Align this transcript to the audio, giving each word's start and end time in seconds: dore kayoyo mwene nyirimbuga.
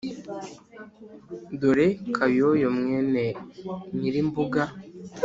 dore 1.59 1.87
kayoyo 2.15 2.67
mwene 2.79 3.25
nyirimbuga. 3.97 4.61